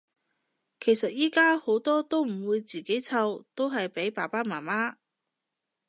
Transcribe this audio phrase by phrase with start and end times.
[0.79, 4.95] 其實依家好多都唔會自己湊，都係俾爸爸媽媽